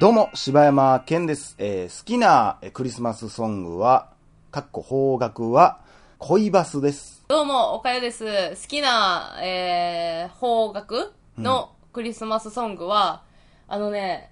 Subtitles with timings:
[0.00, 1.54] どうも、柴山健です。
[1.58, 4.12] えー好きなえークリスマスソングは、
[4.50, 5.80] かっこ方角は、
[6.18, 7.24] 恋バスです。
[7.26, 8.24] どうも、おかよです。
[8.24, 13.22] 好きな、えー、邦楽のクリスマスソングは、
[13.66, 14.30] あのね、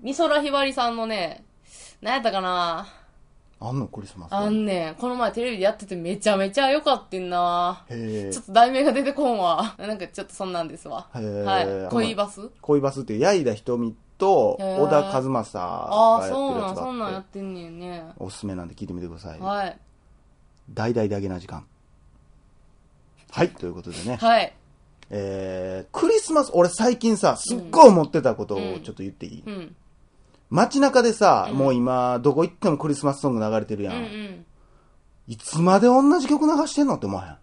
[0.00, 1.44] 美空ひばりさんのね、
[2.00, 2.86] 何やったかな
[3.60, 9.74] あんのクリスマスあんねん、この前テレビでやっててめちゃめちゃ良かってんなへちょっと題名が出てこんわ。
[9.78, 11.08] なんかちょっとそんなんですわ。
[11.12, 11.90] はい。
[11.90, 12.48] 恋バス？
[12.60, 18.04] 恋バスっていう矢井田瞳と小田和正ああ、がやそうなん、ってるやつそんなんやってんねんね。
[18.18, 19.40] おすすめなんで聞いてみてください。
[19.40, 19.78] はい。
[20.70, 21.64] 大々だけな時間。
[23.30, 24.16] はい、ということでね。
[24.16, 24.52] はい。
[25.10, 29.76] えー、クリスマス、俺最近さ、すっごい思ってたことをうんちょっと言っていい、うん。
[30.50, 33.92] 街中でさ、うんもう今、どこ行ってもクリスマスソング流れてるや。
[33.92, 34.46] うんんうん。
[35.26, 37.36] いつまで同じ曲流してんのって思わへん？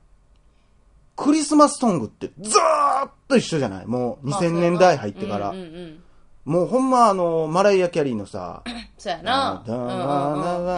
[1.16, 3.86] クリスマスソングってずーっと一緒じゃない？
[3.86, 5.49] もうまあ2000年代入ってから。
[5.49, 6.02] うんうんうん。
[6.46, 8.62] もうほんまあの、マライア・キャリーのさ、
[8.99, 9.63] そうやな。
[9.68, 9.90] うんうんうん。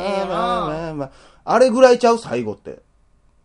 [0.02, 0.26] ええよ
[0.96, 1.10] な。
[1.44, 2.82] あれぐらいちゃう最後って。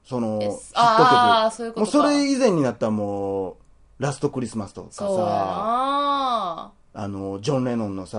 [0.05, 0.62] その、ヒット曲。
[0.75, 2.05] ああ、そういうこもうとか。
[2.05, 3.55] それ以前になったらもう、
[3.99, 6.73] ラストクリスマスとかそうやさ、な。
[6.95, 8.19] あの、ジョン・レノンのさ、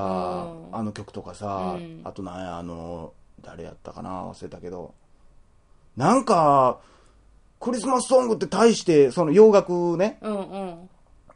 [0.72, 4.94] うんあの曲とかさ、うんあとなんや、あの、誰やったかな忘れたけど。
[5.96, 6.80] なんか、
[7.60, 10.90] クリスマスソングって大して、その洋楽ね、うんうん。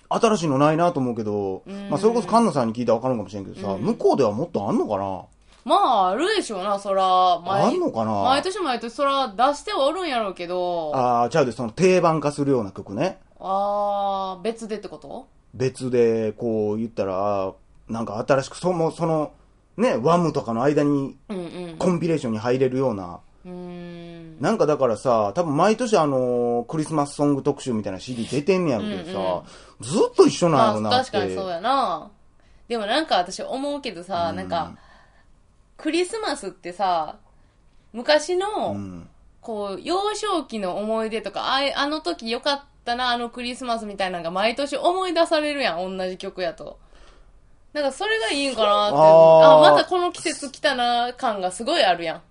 [0.10, 5.26] 新しいのないなと思うけど、うんまあそれこそ菅野さんに聞いたら分かるかもしれんけどさ、うん向こうではもっとあんのかな？
[5.66, 7.40] まあ、あるでしょうな、そら。
[7.40, 8.24] 毎あんのかな？
[8.24, 10.96] 毎年毎年、そら出してはおるんやろうけど。
[10.96, 13.20] あああ、ちゃうで、その定番化するような曲ね。
[13.40, 15.28] あー、別でってこと？
[15.54, 17.54] 別で、こう言ったら、
[17.90, 19.32] なんか新しく、その、その、
[19.78, 21.18] ね、ワムとかの間に。
[21.78, 24.40] コンピレーションに入れるような、うーん。
[24.40, 29.44] なんかだからさ、多分毎年あのクリスマスソング特集みたいな CD 出てんねやけどさ、うんうん
[29.80, 31.12] ずっと一緒なんやろまあ、なって。
[31.12, 32.10] 確かにそうやな。
[32.68, 34.76] でもなんか私思うけどさ、うんなんか、
[35.78, 37.18] クリスマスってさ、
[37.94, 39.10] 昔の、うん。
[39.40, 46.78] こう、幼少期の思い出とか、あいあの時よかったな、あのクリスマスみたいなのが毎年思い出されるやん、同じ曲やと。
[47.74, 48.98] なんかそれがいいんかなって。
[48.98, 52.22] あーあまたこの季節来たな、感がすごいあるやん。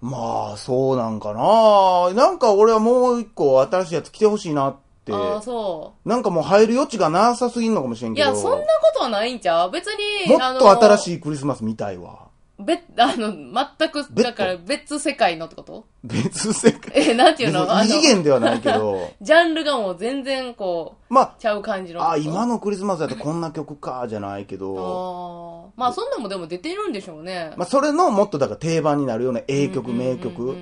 [0.00, 5.12] まあ、そうなんかななんか俺はもう一個新しいやつ来てほしいなって。
[5.12, 8.14] ああ、そなんかもう入る余地がなさすぎんのかもしれんう。
[8.14, 8.30] いけど。
[8.30, 8.66] や、そんなこ
[8.96, 11.14] とはないんちゃう別に、もっと新しい。
[11.14, 12.21] いクリスマス見たいわ。
[12.64, 13.32] 別、あの、
[13.78, 15.86] 全く、だから別世界のってこと？
[16.04, 17.10] 別世界？
[17.10, 17.66] え、なんていうの？
[17.82, 19.10] 異次元ではないけど。
[19.20, 22.02] ジャンルがもう全然こう、まちゃう感じの。
[22.02, 25.68] あ、あ、今のクリスマスだとこんな曲か、じゃないけど。
[25.68, 25.72] ああ。
[25.76, 27.52] まあそんなもでも出てるんでしょうね。
[27.56, 30.56] まあ、それのもっとだから定番になるような英曲、名曲。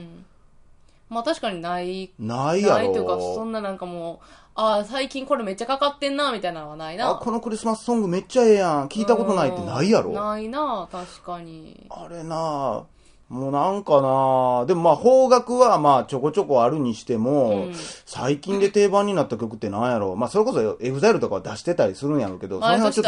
[1.08, 3.44] まあ確かにない、ないやないというか、そろ。
[3.44, 4.24] んななんかもう、
[4.54, 7.10] ああ、最近これめっちゃかかってんな、みたいなのはないな。
[7.10, 8.88] あ、このクリスマスソングめっちゃええやん。
[8.88, 10.10] 聞いたことないってないやろ？
[10.10, 11.86] うんないな、確かに。
[11.88, 12.84] あれな
[13.28, 17.74] もうなんかなでもまあ邦楽はまあちょこちょこあるにしても、うん
[18.04, 20.16] 最近で定番になった曲ってなんやろ？
[20.16, 23.04] まあそれこそ EXILE とかは出してたりするんやろうけど、その辺はちょっ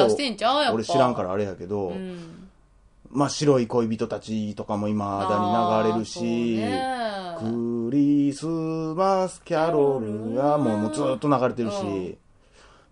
[0.69, 0.72] と。
[0.72, 2.48] 俺知らんからあれやけど、うん。
[3.12, 7.02] まあ白い恋人たちとかも今だに流れるし、ね
[7.38, 12.18] クリスマスキャロルがもうもうずっと流れてるし、うん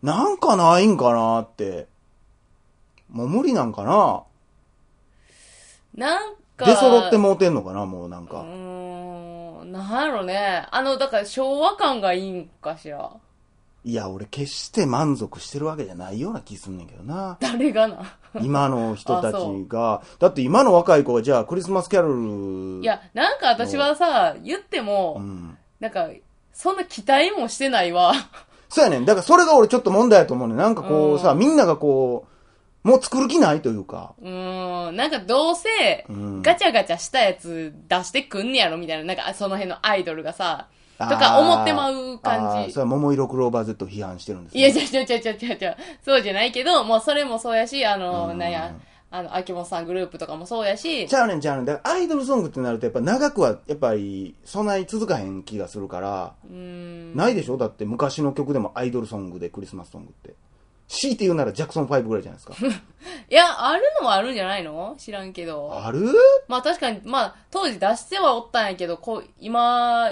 [0.02, 1.86] なんかないんかなって。
[3.10, 4.22] もう無理なんかな
[5.94, 8.42] なんか、出揃ってもうてんのかなもうなんうか。
[8.42, 10.66] ーん、なんやろね。
[10.70, 13.10] あの、だから昭和感がいいんかしら。
[13.82, 17.38] いや、俺決して満足してるわけじゃないような気すんねんけどな。
[17.40, 18.16] 誰がな？
[18.42, 19.36] 今の人たち
[19.68, 20.02] が。
[20.20, 22.82] だって今の若い子がじゃあクリスマスキャロル。
[22.82, 25.56] いや、なんか私はさ、言っても、うん。
[25.80, 26.08] なんか、
[26.52, 28.12] そんな期待もしてないわ。
[28.68, 29.06] そうやねん。
[29.06, 30.56] だからそれが俺ちょっと問題やと思うねん。
[30.58, 32.26] なんかこうさ、うんみんながこ
[32.84, 34.14] う、もう作る気ないというか。
[34.20, 40.68] うーん、なんかどうせうん、ガチャガチャしたやつ出してくんねやろみたいな、なんかその辺のアイドルがさ、
[41.08, 42.72] とか思ってまうあ感ーじ。
[42.72, 45.76] それは桃色クローバー Z を批判してるんですいや、ちゃうちゃうちゃうちゃうちゃ。
[46.04, 48.74] そうじゃないけど、もうそれもそうやし、あの、うんなんや、
[49.12, 51.64] あの、秋元さんグループとかもそうやし、ちゃうねんちゃうねん。
[51.64, 57.16] だからアイドルソングってなるとやっぱ長くはやっぱり備え続かへん気がするから、うーん。
[57.16, 57.56] ないでしょ？
[57.56, 60.34] だって昔の曲でもアイドルソングでクリスマスソングって。
[60.92, 62.54] 強いて言うならジャクソン5ぐらいじゃないですか。
[63.30, 64.94] いや、あるのはあるんじゃないの？
[64.98, 65.70] 知らんけど。
[65.72, 66.04] ある？
[66.48, 70.10] まあ確かに、まあ当時出してはおったんやけど、こう、今、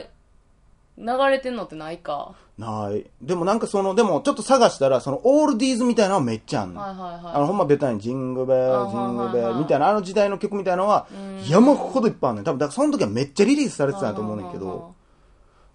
[0.99, 2.35] 流れてんのってないか。
[2.59, 3.06] ない。
[3.23, 6.81] でもなんかその、でもちょっと探したら、そのオールディーズみたいなのはめっちゃあんの。
[6.81, 7.35] はいはいはい。
[7.35, 12.45] あの、ほんまベタにジングベあル、ジングベルはいはいはいみたいな、あの時代の曲みたいなのはうん、山ほどいっぱいあんねん。
[12.45, 14.95] 多分、だからその時はめっちゃリリースされてたと思うねんけど、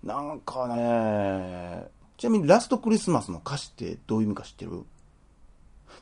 [0.04, 1.88] なんかね、
[2.18, 4.84] ちなみにラストクリスマスの歌詞ってどういう意味か知ってる？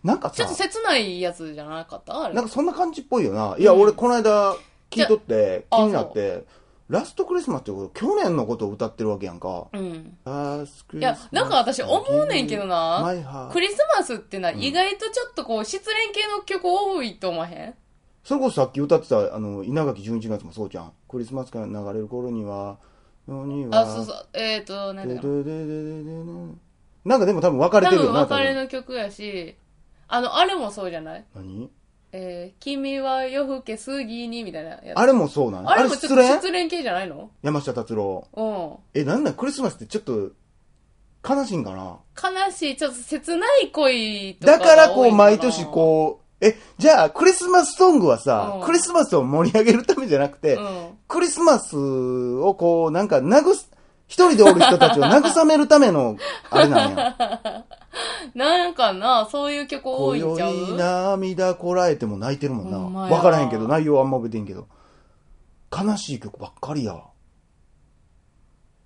[0.04, 2.24] なんかさちょっと、切ないやつじゃなかった？
[2.24, 3.56] あれなんかそんな感じっぽいよな。
[3.60, 4.56] いや、うん俺この間
[4.90, 6.44] 聞いとって気になって、
[6.92, 9.68] ラストクリスマスってこと去年のことを歌ってるわけやんか。
[9.72, 10.18] うん。
[10.26, 17.74] あいや、なんか私思うねんけどな、クリスマスってな、意外とちょっとこう、失恋系の曲多いと思わへん？
[18.26, 20.92] それこそさっき歌ってた、あの、稲垣潤一のやつもそうじゃん。
[21.08, 22.78] クリスマスが流れる頃には、
[23.26, 24.28] のには、あ、そうそう。
[24.34, 27.08] えっ、ー、と、なんだろう。
[27.08, 28.20] なんかでも多分分かれてるよな。
[28.22, 29.56] 別れ多分の曲やし、
[30.10, 31.26] あの、あれもそうじゃない？
[31.34, 31.72] 何？
[32.14, 35.00] えー、君は夜更けすぎに、みたいなやつ。
[35.00, 36.28] あれもそうなんあれもちょっと失恋？
[36.28, 37.32] 失恋系じゃないの？
[37.42, 38.28] 山下達郎。
[38.34, 39.00] うん。
[39.00, 40.32] え、なんだクリスマスってちょっと、
[41.28, 42.00] 悲しいんかな？
[42.22, 45.66] 悲しい、ちょっと切ない恋とかだからこう、毎年う。
[45.68, 50.90] こう、え、じゃあ、クリスマスソングはさ、うんクリスマスを盛り上げるためじゃなくて、うん。
[51.08, 53.70] クリスマスをこう、なんか、慰す、
[54.08, 56.18] 一人でおる人たちを慰めるための、
[56.50, 57.66] あれなんや。
[58.36, 60.56] なんかな、そういう曲多今いんちゃう？
[60.56, 62.78] 宵涙こらえても泣いてるもんな。
[62.80, 64.68] わからへんけど、内容はあんま覚えてんけど。
[65.72, 67.00] 悲しい曲ばっかりや。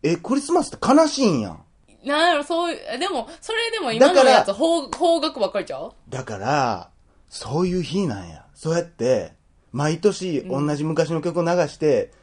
[0.03, 1.63] え、クリスマスって悲しいんやん。
[2.03, 5.93] なんやろ、そういう、でも、それでも今だからのやつ、方方角ばっかりちゃう？
[6.09, 6.89] だから、
[7.27, 8.45] そういう日なんや。
[8.53, 9.33] そうやって、
[9.71, 12.13] 毎年同じ昔の曲を流して、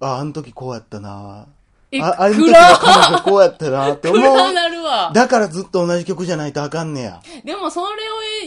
[0.00, 1.48] あ、あの時こうやったな
[1.90, 4.52] えあ、あの時暗の彼女こうやったなって思暗う。
[4.52, 5.10] なるわ。
[5.14, 7.22] だからずっと同じ曲じゃないとあかんねや。
[7.44, 7.88] でもそれを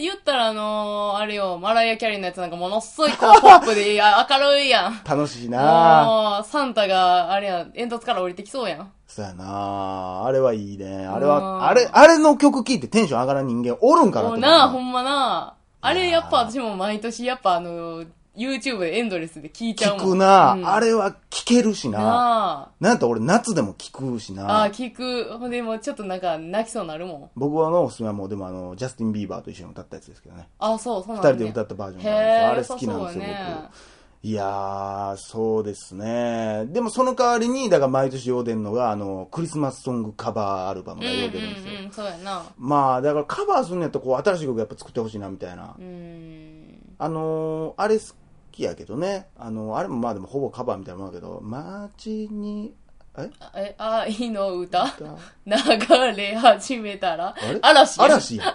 [0.00, 5.00] 言ったら、あのー、あれよ、マライア・キャリーのやつなんかものすごいこう、ポップでいや明るいやん。
[5.04, 8.92] 楽しいなもう、サンタが、あれやん、煙突から降りてきそうやん。
[9.08, 11.06] そうやなあれはいいね。
[11.06, 15.54] あれうんは、あれ、あれの曲聴いてテンション上がらん人間おるんかなと思うな、ほんまな。
[15.80, 18.04] あれやっぱ私も毎年やっぱあの、
[18.36, 20.06] YouTube でエンドレスで聞いちゃうもん。
[20.06, 21.16] 聞くな、うんあれは聴
[21.56, 21.98] けるしな。
[21.98, 24.70] ななんと俺夏でも聴くしなあ、。
[24.70, 25.36] 聞く。
[25.38, 27.30] ほんでもうちょっとなんか泣きそうになるもん。
[27.36, 30.48] 僕はのおすすめはもうでもあの、ジャスティン・ビーバーと一緒に歌ったやつですけどね。
[30.58, 32.76] あそう、そう二なん人で歌ったバージョンがあるんですよ。
[32.76, 33.92] あれ好きなんですよ、ね僕。
[34.24, 36.66] いやー、そうですね。
[36.66, 41.80] でもその代わりに、だから毎年用でんのが、あの、クリスマスソングカバーアルバムうんうでるんですよ。
[41.84, 42.44] うん、そうやな。
[42.56, 45.82] まあ、だからカバーするんやったら、こう、新しい曲やっぱ作ってほしいな、みたいなう。
[45.82, 46.94] ん。
[46.98, 48.12] あのー、あれ好き
[48.60, 49.28] やけどね。
[49.36, 52.74] あのあれもまあでもほぼカバーみたいなもんだけど、街に、
[53.16, 53.30] え？
[53.38, 54.84] あえ、愛の歌？
[54.84, 55.16] 歌？
[55.46, 57.34] 流れ始めたら？
[57.62, 58.04] 嵐や。
[58.04, 58.48] 嵐やん。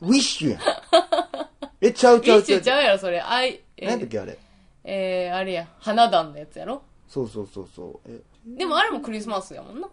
[0.00, 0.60] ウィッシュやん。
[1.80, 2.70] え、ちゃうちゃうちゃう一緒ち。
[2.70, 3.20] ゃうやろ、それ。
[3.20, 4.38] 愛、え何やっけあれ？
[4.84, 6.82] えー、あれや、花壇のやつやろ？
[7.08, 8.10] そうそうそうそう。
[8.10, 8.20] え、
[8.56, 9.88] でもあれもクリスマスやもんな。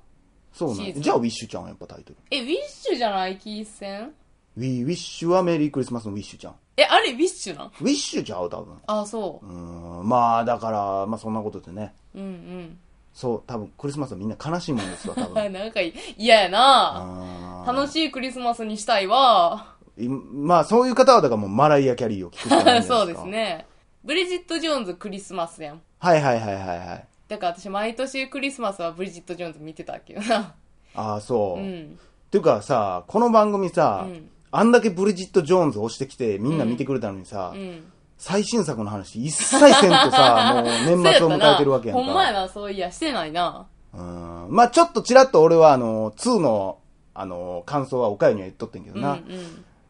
[0.53, 2.15] そうなんじゃあウィッシュちゃんやっぱタイトル。
[2.31, 3.37] え、ウィッシュじゃない？
[3.37, 4.13] キーセン
[4.57, 6.55] We wish you a Merry Christmas のウィッシュちゃん。
[6.81, 8.77] え、あれウィッシュなんウィッシュちゃう多分。
[8.87, 10.07] あ、そうーん。
[10.07, 11.93] まあだから、まあそんなことでね。
[12.15, 12.19] う。
[12.19, 12.77] うん
[13.13, 15.33] そう、多分クリスマスはみんな悲しいもんですわ、多うん。
[15.33, 15.51] 分。
[15.53, 15.79] なんか
[16.17, 19.75] 嫌やな楽しいクリスマスにしたいわ。
[19.97, 22.95] いまあそういう方はだからもうマライア・キャリーを聞くしかないんじゃないですか。
[22.99, 23.25] そうです。
[23.25, 23.65] ね。
[24.05, 25.81] ブリジット・ジョーンズクリスマスやん。
[25.99, 27.05] はいはいはいはいはい。
[27.27, 30.53] だから私毎年クリスマスはブリジット・ジョーンズ見てたけどな。
[30.95, 31.59] ああ、そう。
[31.59, 31.99] っうん。
[32.31, 37.83] ていうかさ、この番組さ、うんあんだけブリジット・ジョーンズ押してきてみんな見てくれたのにさ、うん。
[38.17, 42.03] 最新作の話一切せんとさ、 もう年末を迎えてるわけやんか。
[42.03, 43.65] ほんまやな、そういや、してないな。
[43.93, 44.47] うん。
[44.49, 46.79] まあちょっとちらっと俺はあの、2の、
[47.13, 49.19] あの、感想はおかゆには言っとってんけどうんな。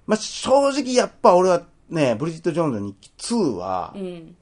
[0.06, 4.02] まあ正直やっぱ俺はね、ブリジット・ジョーンズの日記2はうん。
[4.02, 4.36] う、ん。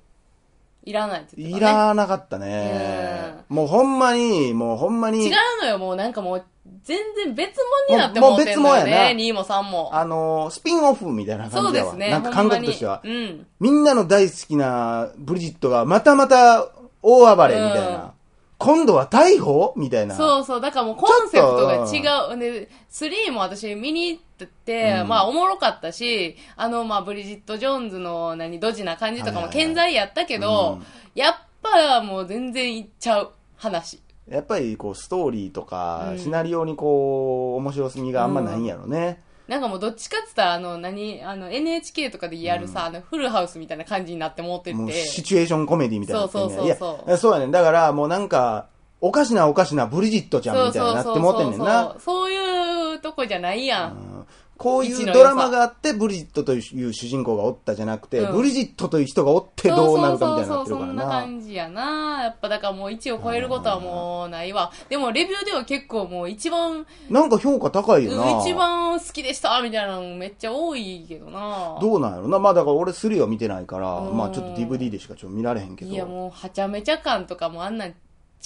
[0.83, 1.73] いらないって言っていた、ね。
[1.73, 3.35] らなかったね。
[3.49, 6.45] もうほんまに、もうほんまに違う、のよ、もうなんかもう、
[6.83, 7.55] 全然別
[7.89, 8.91] 物になってもうもう別物やね。
[8.91, 9.89] な2も3も。
[9.93, 11.67] あの、スピンオフみたいな感じだわ。
[11.67, 12.09] そうですね。
[12.09, 13.45] なんか感覚としてはうん。
[13.59, 16.67] みんなの大好きなブリジットがまたまた
[17.01, 17.87] 大暴れみたいな。
[17.89, 18.11] うん
[18.59, 20.15] 今度は逮捕みたいな。
[20.15, 20.61] そうそう。
[20.61, 22.39] だからもうコンセプトが違う。
[22.39, 33.99] で、3も私見に行ってて、うんまあおもろかったし、あの、まあブリジット・ジョーンズの何、ドジな感じとかも健在やったけど、うんやっぱもう全然いっちゃう話。
[34.29, 39.23] やっぱりこうストーリーとか、うんシナリオにこう、面白すぎがあんまないんやろね。
[39.47, 44.75] なんかもうどっちかって言ったら、あの、何、あの、NHK とかでやるさ、あの、フルハウスみたいな感じになって思ってて。
[44.75, 47.51] もうシチュエーションコメディみたいになねそうそうそうそういや、そうやねん。
[47.51, 48.67] だからもうなんか、
[48.99, 51.95] おかしなおかしなブリジットちゃんみたいになってもってんねんな。
[51.99, 53.91] そういうとこじゃないやん。
[53.91, 54.25] うん
[54.57, 61.21] こういうドラマがあって、ブリジットという主人公がおったじゃなくて、うんブリジットという人がおってどうなるかみたいになってるそうそうそうそんなからな。
[61.21, 62.23] 感じやな。
[62.23, 64.71] やっぱだからもう1を超えることはもうないわ。
[64.89, 68.41] でもレビューでは結構もう一番、なんか評価高いよな。
[68.41, 71.77] 一番好きでしたみたいなのめっちゃ多いけどな。
[71.81, 72.39] どうなんやろな。
[72.39, 75.91] まあだから俺3は見てないから、うんまあちょっと DVD でしかちょっと見られへんけど。
[75.91, 77.93] いやもうはちゃめちゃ感とかもあんなん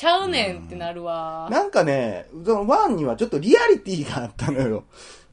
[0.02, 1.48] ちちゃうねんってなるわ。
[1.52, 4.86] なんかね、その1にはちょっとリアリティがあったのよ。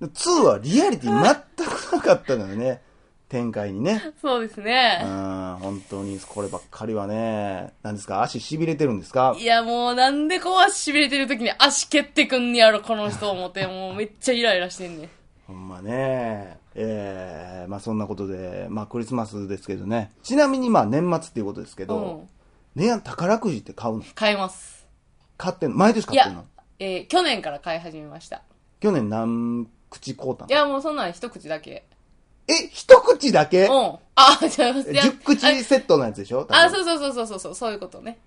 [0.02, 1.10] 2はリアリティ
[1.56, 2.82] 全くなかったのよね。
[3.30, 4.02] 展開にね。
[4.20, 5.02] そうですうね。
[5.02, 8.22] ん、本当にこればっかりはね、何ですか？
[8.22, 9.34] 足痺れてるんですか？
[9.38, 15.10] いや、もうなんでこう足痺れてる時に足蹴ってくんねやろ、この人思って、 もうめっちゃイライラしてんねん。
[15.46, 16.58] ほんまね。
[16.74, 20.12] えー、まあそんなことで、まあクリスマスですけどね。
[20.22, 22.28] ちなみにまあ年末っていうことですけど、うん。
[22.78, 24.86] ねやん宝くじって買うの買います。
[25.36, 25.76] 買ってんの？
[25.76, 26.44] 毎年買ってんの、
[26.78, 28.42] えー去年から買い始めました。
[28.80, 30.48] 去年何口買うたの？
[30.48, 31.84] いや、もうそんなん一口だけ。
[32.46, 33.66] え、一口だけ？
[33.66, 33.72] うん。
[34.14, 36.44] あ、じゃあ、じゃあ10口セットのやつでしょ？
[36.44, 38.18] 多分あ、そうそうそうそうそうそう、そういうことね。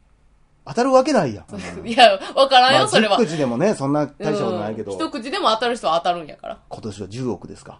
[0.66, 1.46] 当たるわけないやん。
[1.88, 3.18] いや、わからんよ、まあ、それは。
[3.18, 6.60] 10口でもね、そんな大したことないけど、うん一口でも当たる人は当たるんやから。
[6.68, 7.80] 今年は10億ですか？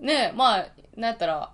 [0.00, 0.66] ねえ、まあ、
[0.96, 1.52] なんやったら、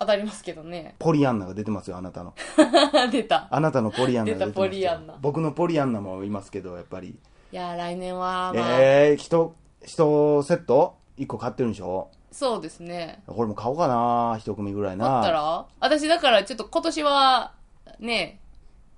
[0.00, 0.94] 当たりますけどね。
[0.98, 2.32] ポリアンナが出てますよ、あなたの。
[3.12, 3.48] 出た。
[3.50, 7.08] あなたのポリアンナが出てますよ出たポリアンナ僕のポリアンナもいますけど、やっぱり。
[7.08, 9.52] いや、来年は、まあ、えー、一、
[9.84, 12.08] 一セット ?1 個買ってるんでしょ？
[12.32, 13.22] そうですね。
[13.26, 15.04] これも買おうかな一組ぐらいな。
[15.06, 15.66] だったら？
[15.80, 17.52] 私だからちょっと今年は、
[17.98, 18.40] ね、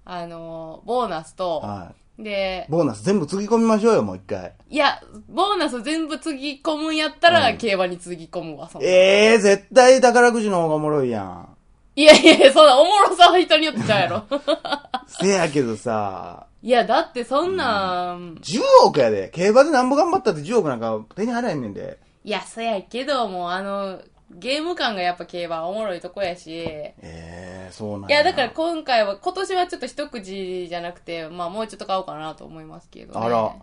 [0.05, 4.53] あの、ボーナスと、はでい。、ボーナス全部つぎ込みましょうよ、もう一回。
[4.69, 11.49] いや、ボーナス全部つぎ込むんやったら、うん競馬につぎ込むわ、そんなええー、絶対宝くじの方がおもろいやん。
[11.95, 14.25] いやいやいや、そんなおもろさは人によってちゃうやろ。
[15.07, 19.31] せやけどさ、いや、だってそんなん、10億やで。
[19.35, 21.99] 競馬でなんぼ頑張ったって10億なんか手に入らへんねんで。
[22.25, 23.99] いや、そやけど、もうあの、
[24.35, 33.27] ゲーム感がやっぱ競馬おもろいとこやし、ええー、そうなんいや、だから今回は、今年はちょっと一口じゃなくて、まあもうちょっと買おうかなと思いますけど、ね。
[33.27, 33.55] あら、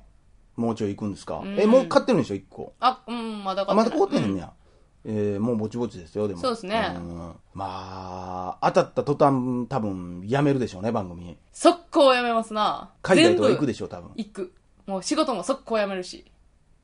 [0.55, 2.73] もうちょい行くんですか、うんえ、もう買ってるんでしょ、1個。
[2.79, 4.53] あ、うん、まだ買あ、まだってない買ってへんねや。
[5.05, 6.41] えー、もうぼちぼちですよ、でも。
[6.41, 11.37] そうですねんまあ、当たった途端、多分、やめるでしょうね、番組。
[11.53, 12.91] 速攻やめますな。
[13.01, 14.11] 海外とか行くでしょう、多分。
[14.15, 14.53] 行く。
[14.85, 16.25] もう仕事も速攻やめるし。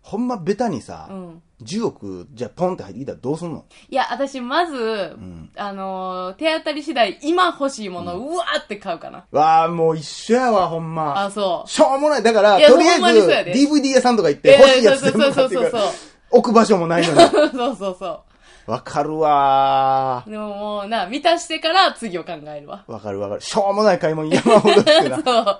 [0.05, 1.41] ほんま、ベタにさ、うん。
[1.63, 3.65] 10億、じゃあポンって入ってきたらどうすんの？
[3.89, 9.25] いや、私、まず、んあのー手当たり次第、今欲しいもの、うわーって買うかな。
[9.31, 11.19] わあ、もう一緒やわ、ほんま。
[11.25, 11.69] あ、そう。
[11.69, 12.23] しょうもない。
[12.23, 15.91] だから、いやとりあほんまにそうやでえず、DVD 屋さんとか行って、欲しいやつ全部買ってくるそうそうそうそう。
[16.29, 17.19] 置く場所もないのに。
[17.31, 18.21] そうそうそ
[18.67, 20.31] わかるわう。
[20.31, 22.83] でももうな、満たしてから次を考えるわ。
[22.87, 22.91] ー。
[22.91, 23.41] わかるわかる。
[23.41, 25.21] しょうもない買い物山ほどしてな。
[25.23, 25.59] そう。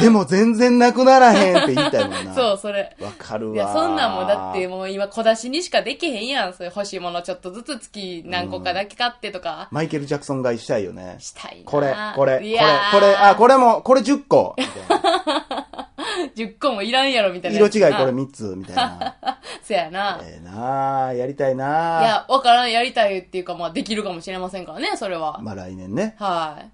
[0.00, 2.34] でも全然なくならへんって言いたいもんな。
[2.36, 2.94] そう、それ。
[3.00, 3.56] わかるわー。
[3.56, 6.52] いや、そんなんもだってもう今小出しにしかできへんやん。
[6.52, 9.68] そういう欲しいものちょっとずつ月何個かだけ買ってとか。
[9.70, 11.16] マイケル・ジャクソン買いしたいよね。
[11.20, 11.70] したいな。
[11.70, 12.60] これ、これ、これ、
[12.92, 15.88] これ、あ、これも、これ10個みたいな。
[16.34, 17.66] 10個もいらんやろみたいな色。
[17.66, 19.16] 違いこれ3つみたいな。
[19.62, 20.20] そやな。
[20.22, 25.38] ええなあやりたいなあいや、わからん、やりたいっていうか、まあ、できるかもしれませんからね、それは。
[25.42, 26.16] まあ来年ね。
[26.18, 26.64] は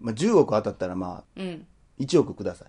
[0.00, 1.44] まあ10億当たったらまあ、い。
[1.44, 1.66] うん。
[2.00, 2.68] 1億ください。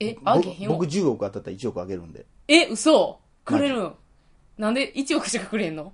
[0.00, 0.86] え、あげへんよ僕。
[0.86, 2.26] 僕10億当たったら1億あげるんで。
[2.48, 3.94] え、嘘くれるん？
[4.56, 5.92] なんで1億しかくれんの？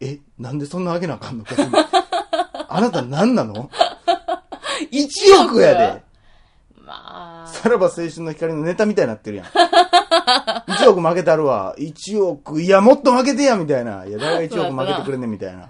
[0.00, 1.44] え、なんでそんなあげなあかんの？
[1.44, 1.54] か
[2.68, 3.70] あなた何なの
[4.90, 6.05] ?1 億やで。
[7.68, 9.46] まあ、さらば青春の光のネタみたいになってるやん。
[10.70, 11.74] 1億負けたるわ。
[11.78, 14.04] 1億、いや、もっと負けてや、みたいな。
[14.06, 15.68] いや、誰が1億負けてくれんねん、みたいな。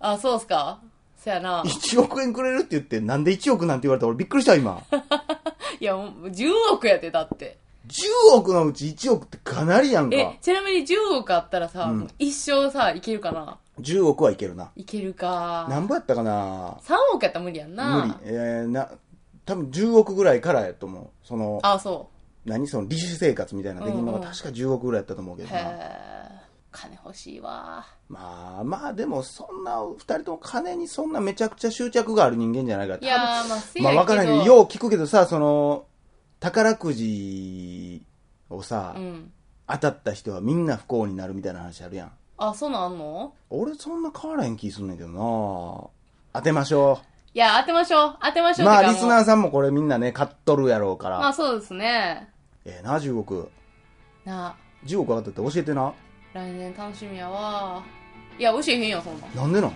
[0.00, 0.78] あ、そうっすか？
[1.22, 1.62] そやな。
[1.64, 4.82] 1億円くれるって言って、なんで1億なんて言われたら俺びっくりした、今。
[5.80, 7.58] いや、もう10億やで、だって。
[7.88, 14.70] 10億のうち1億ってかなりやんかえ。、ちなみに10億あったらさ、うん一生さ、いけるかな？10億はいけるな。
[14.76, 15.66] いけるか。
[15.68, 17.96] なんぼやったかな？3億やったら無理やんな。
[17.96, 18.14] 無理。
[18.24, 18.88] えー、な、
[19.48, 21.08] 多分10億ぐらいからやと思う。
[21.26, 22.10] その、あ、そ
[22.44, 22.66] 何？
[22.66, 25.46] その、利子生活みたいなできるのがうんうん確か10億ぐらいやったと思うけう。
[25.46, 25.60] どな。
[25.60, 26.28] へえ。
[26.70, 27.86] 金欲しいわ。
[28.10, 32.98] まあまあ、でもそんな、二人とも金にそんなめちゃくちゃ執着がある人間じゃないから。
[33.00, 34.14] いやー、まあ、せまあやけど。
[34.14, 35.86] 分からんけど、よう聞くけどさ、その、
[36.40, 38.02] 宝くじ
[38.50, 39.32] をさ、うん。
[39.66, 42.12] 当たった人はみんな不幸になるみたいな話あるやん。
[42.38, 43.34] あ、そんなんの？
[43.50, 45.18] 俺そんな変わらへん気すんねんけどな
[46.32, 47.00] 当てましょ
[47.34, 48.16] いや、当てましょう。
[48.22, 48.62] 当てましう。
[48.62, 48.68] ょう。
[48.72, 51.18] まあ、リスナーさんもこれみんなね、買っとるやろうから。
[51.18, 52.28] まあ、そうですね。
[52.64, 53.50] ええな、10億。
[54.24, 54.54] なあ、
[54.86, 55.92] 10億当たって教えてな。
[56.34, 57.82] 来年楽しみやわ。
[58.38, 59.34] いや、教えへんよ、そんなん。
[59.36, 59.72] なんでなん？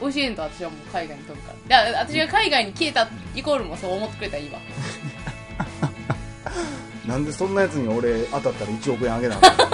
[0.00, 1.84] 教えんと私はもう海外に飛ぶから。
[1.84, 4.58] で、私が海外に消えたイコールもそう思ってくれたらいいわ。
[7.06, 9.64] なんでそんなやつに俺当たったら1億円あげなあかんの？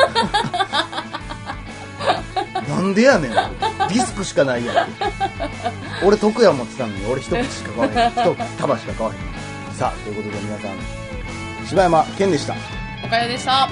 [2.71, 3.33] なんでやねん。
[3.89, 4.89] リスクしかないやん。
[6.05, 7.05] 俺得や思ってたのに。
[7.07, 8.11] 俺一口しか買わへん。
[8.11, 8.15] 一
[8.59, 9.75] 束しか買わへん。
[9.75, 11.67] さあということで皆さん。
[11.67, 12.55] 柴山健でした。
[13.05, 13.69] おかよでした。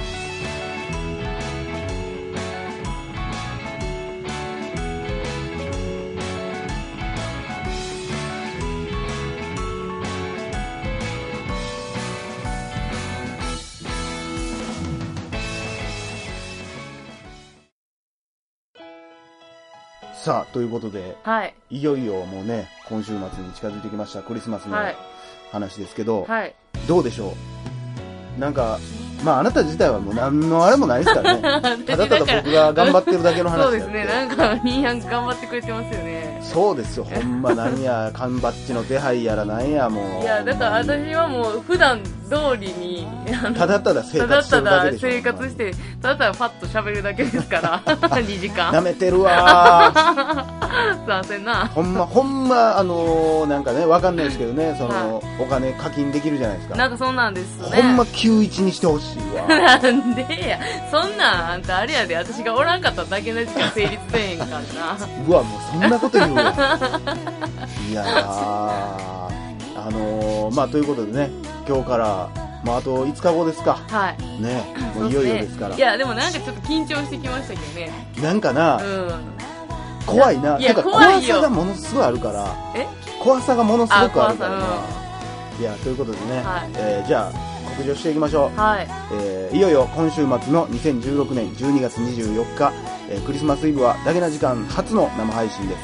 [20.29, 21.55] さあ、ということで、はい。
[21.71, 24.97] いよいよもうね、今週末に近づいてきましたクリスマスのはい。
[25.53, 26.55] 話ですけど、はい。
[26.87, 27.33] どうでしょ
[28.37, 28.39] う？
[28.39, 28.79] なんか、
[29.25, 31.41] まああなた自体はもう何のあれもないですからね。
[31.87, 34.05] ただただ僕が頑張ってるだけの話そうですね。
[34.05, 36.18] なんか、ニーヤン頑張ってくれてますよね。
[36.41, 40.23] そうですよ、ほんま何や、缶バッジの手配やらなんや、もう。
[40.23, 43.07] いや、だから私はもう普段通りに、
[43.57, 44.93] ただただ生活してただ。
[44.93, 48.71] 生活して、ただただパッと喋るだけですから、 2時間。
[48.71, 50.58] 舐めてるわー。
[51.07, 51.67] さあせんな。
[51.67, 56.77] ほんま、ほんま、あのー、なんかね、わかんないですけどね、その、はお金課金できるじゃないですか。
[56.77, 57.83] なんかそんなんですね。
[57.83, 59.47] ほんま91にしてほしいわ。
[59.49, 60.59] なんでや。
[60.91, 64.59] そんなん、あんたあれやで、私がおらんかっただけの時間成立せえへんからな。
[65.27, 66.43] うわ、もうそんなこと言うわ。
[67.91, 68.09] いやー、
[69.77, 71.31] あのー、まあ、ということでね、
[71.67, 72.29] 今日から、
[72.65, 73.79] まあ、あと5日後ですか。
[73.89, 74.43] はい。
[74.43, 75.77] ね、もういよいよですから。
[75.77, 77.91] いや、でもなんかちょっと緊張してきましたけどね。
[78.23, 79.09] なんかな、うん。
[80.13, 80.59] 怖いな。
[80.59, 82.87] いやてか怖いよさがものすごいあるから、え？
[83.23, 84.57] 怖さがものすごくあるからな。
[84.57, 85.09] あ怖さ
[85.61, 87.33] いや、ということでね、はいえーじゃあ、
[87.65, 88.59] 告示をしていきましょう。
[88.59, 88.89] はい。
[89.13, 92.73] えーいよいよ今週末の2016年12月24日、
[93.11, 95.81] えークリスマスイブはだけな時間初の生配信です。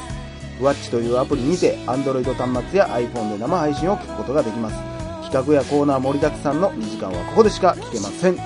[0.59, 4.75] ふわっちというアプリにて Android 端末や iPhone で生配信を聞くことができます。
[5.23, 8.35] 企画やコーナー盛りだくさんの2時間はここでしか聞けません。
[8.35, 8.45] という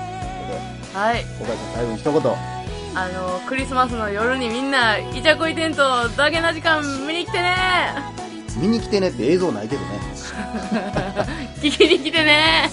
[0.88, 1.24] とで、はい。
[1.40, 2.59] 岡井さん最後に一言。
[2.94, 7.56] あの、クリスマスの夜にみんな、イチャコイテントだけな時間見に来てね
[8.60, 9.86] 見に来てねって映像ないけどね。
[11.62, 12.70] 聞きに来てね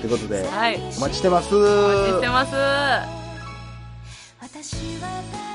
[0.00, 0.80] ということで、はい。
[0.96, 1.54] お待ちしてます。
[1.54, 2.52] お待ちしてます。
[4.40, 5.53] 私は